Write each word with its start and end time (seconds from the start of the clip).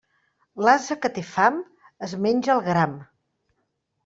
L'ase 0.67 0.97
que 1.03 1.11
té 1.17 1.23
fam 1.33 1.59
es 2.09 2.17
menja 2.25 2.55
el 2.57 2.65
gram. 2.71 2.97